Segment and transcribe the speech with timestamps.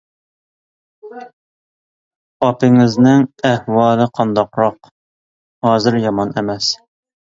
[1.09, 6.73] -ئاپىڭىزنىڭ ئەھۋالى قانداقراق؟ -ھازىر يامان ئەمەس.